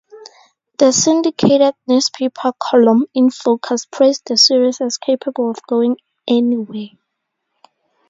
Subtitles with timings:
[0.79, 6.89] The syndicated newspaper column "In Focus" praised the series as "capable of going anywhere".